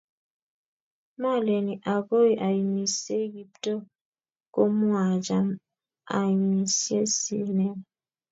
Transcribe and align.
maleni 1.21 1.73
agoi 1.93 2.31
iamisie 2.49 3.23
Kiptoo, 3.33 3.81
kamuacham 4.53 5.47
iamisie 6.17 7.01
sinen 7.17 7.77